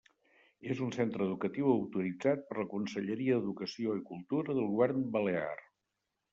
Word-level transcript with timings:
És 0.75 0.79
un 0.85 0.93
centre 0.95 1.27
educatiu 1.31 1.69
autoritzat 1.73 2.41
per 2.49 2.57
la 2.61 2.67
Conselleria 2.73 3.37
d'Educació 3.39 4.01
i 4.03 4.05
Cultura 4.11 4.59
del 4.59 4.69
Govern 4.75 5.09
Balear. 5.19 5.57